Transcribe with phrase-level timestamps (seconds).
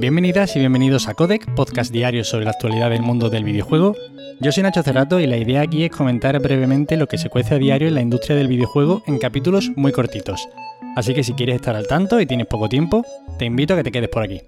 [0.00, 3.94] Bienvenidas y bienvenidos a Codec, podcast diario sobre la actualidad del mundo del videojuego.
[4.40, 7.56] Yo soy Nacho Cerrato y la idea aquí es comentar brevemente lo que se cuece
[7.56, 10.48] a diario en la industria del videojuego en capítulos muy cortitos.
[10.96, 13.04] Así que si quieres estar al tanto y tienes poco tiempo,
[13.38, 14.40] te invito a que te quedes por aquí.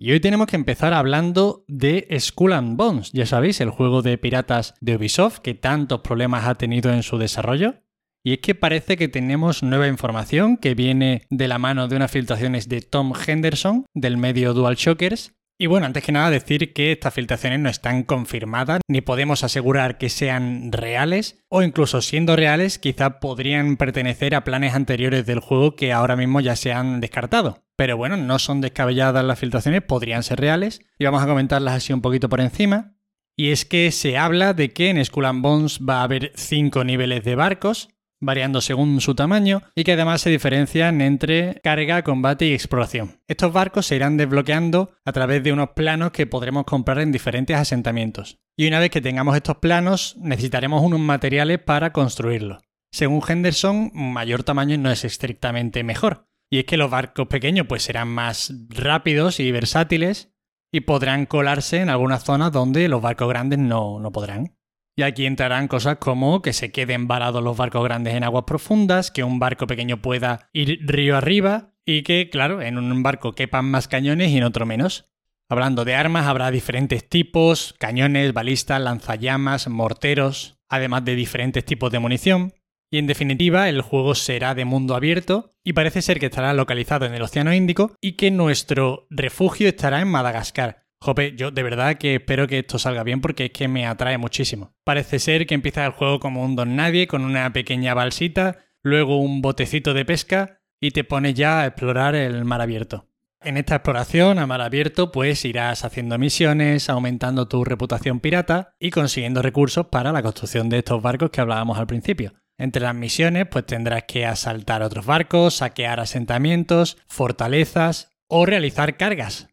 [0.00, 4.18] Y hoy tenemos que empezar hablando de Skull and Bones, ya sabéis, el juego de
[4.18, 7.74] piratas de Ubisoft que tantos problemas ha tenido en su desarrollo.
[8.22, 12.10] Y es que parece que tenemos nueva información que viene de la mano de unas
[12.10, 15.32] filtraciones de Tom Henderson del medio DualShockers.
[15.58, 19.98] Y bueno, antes que nada decir que estas filtraciones no están confirmadas ni podemos asegurar
[19.98, 25.76] que sean reales o incluso siendo reales quizá podrían pertenecer a planes anteriores del juego
[25.76, 27.62] que ahora mismo ya se han descartado.
[27.76, 31.92] Pero bueno, no son descabelladas las filtraciones, podrían ser reales y vamos a comentarlas así
[31.92, 32.94] un poquito por encima.
[33.36, 36.84] Y es que se habla de que en Skull and Bones va a haber 5
[36.84, 37.88] niveles de barcos,
[38.20, 43.20] variando según su tamaño, y que además se diferencian entre carga, combate y exploración.
[43.26, 47.56] Estos barcos se irán desbloqueando a través de unos planos que podremos comprar en diferentes
[47.56, 48.38] asentamientos.
[48.56, 52.62] Y una vez que tengamos estos planos, necesitaremos unos materiales para construirlos.
[52.92, 56.26] Según Henderson, mayor tamaño no es estrictamente mejor.
[56.50, 60.32] Y es que los barcos pequeños pues serán más rápidos y versátiles
[60.72, 64.56] y podrán colarse en algunas zonas donde los barcos grandes no, no podrán.
[65.00, 69.10] Y aquí entrarán cosas como que se queden varados los barcos grandes en aguas profundas,
[69.10, 73.64] que un barco pequeño pueda ir río arriba y que, claro, en un barco quepan
[73.64, 75.10] más cañones y en otro menos.
[75.48, 81.98] Hablando de armas, habrá diferentes tipos, cañones, balistas, lanzallamas, morteros, además de diferentes tipos de
[81.98, 82.52] munición.
[82.90, 87.06] Y en definitiva, el juego será de mundo abierto y parece ser que estará localizado
[87.06, 91.96] en el Océano Índico y que nuestro refugio estará en Madagascar, Jope, yo de verdad
[91.96, 94.74] que espero que esto salga bien porque es que me atrae muchísimo.
[94.84, 99.16] Parece ser que empieza el juego como un don nadie, con una pequeña balsita, luego
[99.16, 103.06] un botecito de pesca y te pones ya a explorar el mar abierto.
[103.42, 108.90] En esta exploración a mar abierto pues irás haciendo misiones, aumentando tu reputación pirata y
[108.90, 112.34] consiguiendo recursos para la construcción de estos barcos que hablábamos al principio.
[112.58, 119.48] Entre las misiones pues tendrás que asaltar otros barcos, saquear asentamientos, fortalezas o realizar cargas,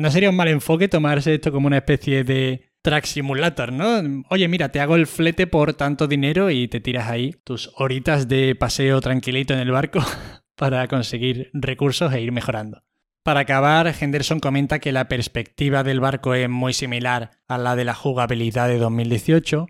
[0.00, 4.24] no sería un mal enfoque tomarse esto como una especie de track simulator, ¿no?
[4.30, 8.26] Oye, mira, te hago el flete por tanto dinero y te tiras ahí tus horitas
[8.26, 10.00] de paseo tranquilito en el barco
[10.56, 12.82] para conseguir recursos e ir mejorando.
[13.22, 17.84] Para acabar, Henderson comenta que la perspectiva del barco es muy similar a la de
[17.84, 19.66] la jugabilidad de 2018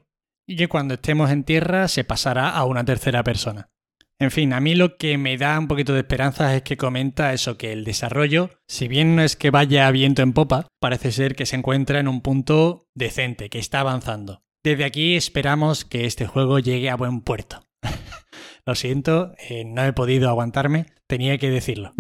[0.47, 3.71] y que cuando estemos en tierra se pasará a una tercera persona.
[4.21, 7.33] En fin, a mí lo que me da un poquito de esperanza es que comenta
[7.33, 11.35] eso, que el desarrollo, si bien no es que vaya viento en popa, parece ser
[11.35, 14.43] que se encuentra en un punto decente, que está avanzando.
[14.63, 17.63] Desde aquí esperamos que este juego llegue a buen puerto.
[18.67, 21.95] lo siento, eh, no he podido aguantarme, tenía que decirlo.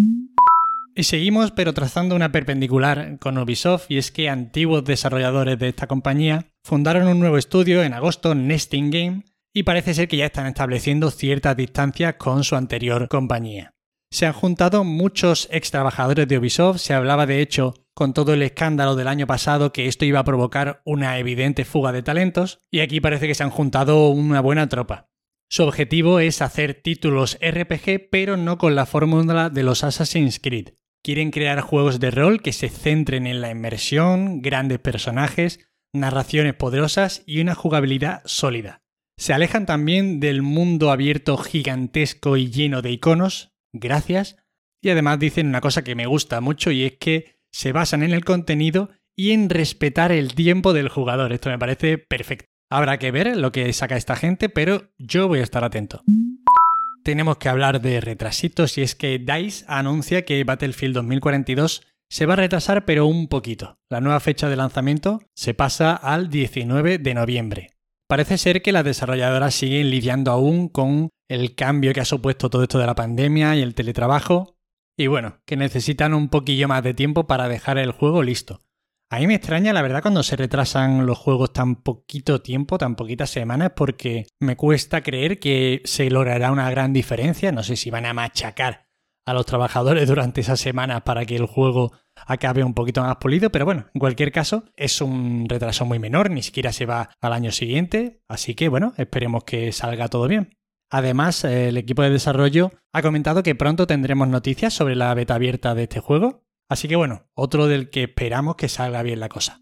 [0.95, 5.87] Y seguimos, pero trazando una perpendicular con Ubisoft, y es que antiguos desarrolladores de esta
[5.87, 10.47] compañía fundaron un nuevo estudio en agosto, Nesting Game, y parece ser que ya están
[10.47, 13.75] estableciendo ciertas distancias con su anterior compañía.
[14.13, 18.43] Se han juntado muchos ex trabajadores de Ubisoft, se hablaba de hecho con todo el
[18.43, 22.81] escándalo del año pasado que esto iba a provocar una evidente fuga de talentos, y
[22.81, 25.11] aquí parece que se han juntado una buena tropa.
[25.51, 30.71] Su objetivo es hacer títulos RPG, pero no con la fórmula de los Assassin's Creed.
[31.03, 35.61] Quieren crear juegos de rol que se centren en la inmersión, grandes personajes,
[35.93, 38.83] narraciones poderosas y una jugabilidad sólida.
[39.21, 44.39] Se alejan también del mundo abierto gigantesco y lleno de iconos, gracias,
[44.81, 48.13] y además dicen una cosa que me gusta mucho y es que se basan en
[48.13, 51.35] el contenido y en respetar el tiempo del jugador.
[51.35, 52.47] Esto me parece perfecto.
[52.71, 56.03] Habrá que ver lo que saca esta gente, pero yo voy a estar atento.
[57.05, 62.33] Tenemos que hablar de retrasitos y es que DICE anuncia que Battlefield 2042 se va
[62.33, 63.77] a retrasar pero un poquito.
[63.91, 67.80] La nueva fecha de lanzamiento se pasa al 19 de noviembre.
[68.11, 72.65] Parece ser que las desarrolladoras siguen lidiando aún con el cambio que ha supuesto todo
[72.65, 74.57] esto de la pandemia y el teletrabajo,
[74.99, 78.65] y bueno, que necesitan un poquillo más de tiempo para dejar el juego listo.
[79.13, 82.97] A mí me extraña la verdad cuando se retrasan los juegos tan poquito tiempo, tan
[82.97, 87.53] poquitas semanas, porque me cuesta creer que se logrará una gran diferencia.
[87.53, 88.90] No sé si van a machacar
[89.27, 91.93] a los trabajadores durante esas semanas para que el juego
[92.27, 96.31] acabe un poquito más pulido, pero bueno, en cualquier caso es un retraso muy menor,
[96.31, 100.57] ni siquiera se va al año siguiente, así que bueno, esperemos que salga todo bien.
[100.91, 105.75] Además, el equipo de desarrollo ha comentado que pronto tendremos noticias sobre la beta abierta
[105.75, 109.61] de este juego, así que bueno, otro del que esperamos que salga bien la cosa.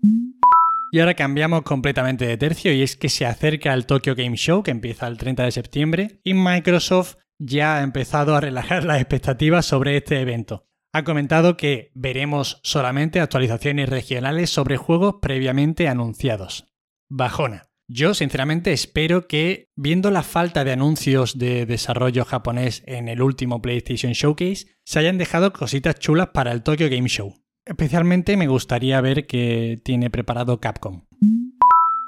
[0.91, 4.63] Y ahora cambiamos completamente de tercio y es que se acerca el Tokyo Game Show
[4.63, 9.67] que empieza el 30 de septiembre y Microsoft ya ha empezado a relajar las expectativas
[9.67, 10.65] sobre este evento.
[10.93, 16.67] ha comentado que veremos solamente actualizaciones regionales sobre juegos previamente anunciados.
[17.09, 17.69] Bajona.
[17.91, 23.63] Yo sinceramente espero que, viendo la falta de anuncios de desarrollo japonés en el último
[23.63, 27.35] PlayStation Showcase, se hayan dejado cositas chulas para el Tokyo Game Show.
[27.65, 31.05] Especialmente me gustaría ver qué tiene preparado Capcom.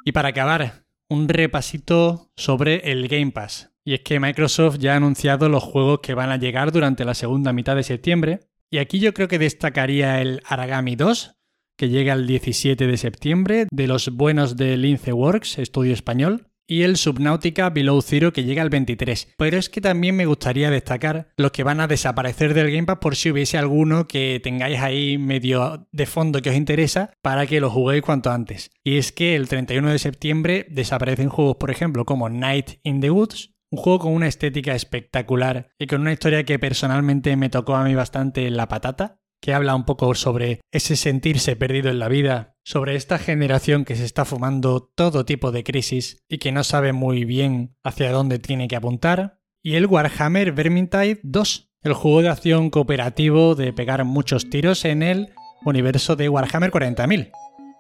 [0.05, 3.70] Y para acabar, un repasito sobre el Game Pass.
[3.85, 7.15] Y es que Microsoft ya ha anunciado los juegos que van a llegar durante la
[7.15, 8.41] segunda mitad de septiembre.
[8.71, 11.37] Y aquí yo creo que destacaría el Aragami 2,
[11.77, 16.83] que llega el 17 de septiembre, de los buenos de Lince Works, estudio español, y
[16.83, 19.35] el Subnautica Below Zero que llega el 23.
[19.37, 22.99] Pero es que también me gustaría destacar los que van a desaparecer del Game Pass
[23.01, 27.61] por si hubiese alguno que tengáis ahí medio de fondo que os interesa para que
[27.61, 28.71] lo juguéis cuanto antes.
[28.85, 33.11] Y es que el 31 de septiembre desaparecen juegos, por ejemplo, como Night in the
[33.11, 37.77] Woods, un juego con una estética espectacular y con una historia que personalmente me tocó
[37.77, 42.09] a mí bastante la patata, que habla un poco sobre ese sentirse perdido en la
[42.09, 46.65] vida, sobre esta generación que se está fumando todo tipo de crisis y que no
[46.65, 52.23] sabe muy bien hacia dónde tiene que apuntar, y el Warhammer Vermintide 2, el juego
[52.23, 55.33] de acción cooperativo de pegar muchos tiros en el
[55.65, 57.31] universo de Warhammer 40.000.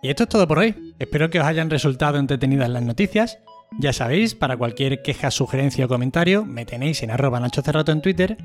[0.02, 0.94] Y esto es todo por hoy.
[0.98, 3.38] Espero que os hayan resultado entretenidas las noticias.
[3.78, 8.02] Ya sabéis, para cualquier queja, sugerencia o comentario, me tenéis en arroba Nacho Cerrato en
[8.02, 8.36] Twitter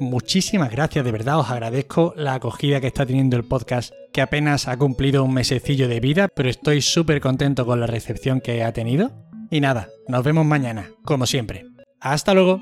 [0.00, 4.66] muchísimas gracias, de verdad os agradezco la acogida que está teniendo el podcast, que apenas
[4.66, 8.72] ha cumplido un mesecillo de vida, pero estoy súper contento con la recepción que ha
[8.72, 9.12] tenido.
[9.50, 11.66] Y nada, nos vemos mañana, como siempre.
[12.00, 12.60] Hasta luego.